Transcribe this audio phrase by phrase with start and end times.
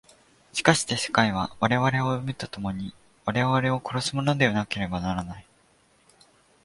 [0.51, 2.91] しかして世界は我々を生むと共に
[3.23, 5.45] 我々を殺すものでなければならない。